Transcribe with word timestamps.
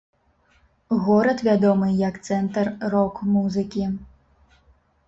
Горад 1.07 1.43
вядомы 1.49 1.91
як 2.09 2.15
цэнтр 2.27 2.65
рок-музыкі. 2.95 3.85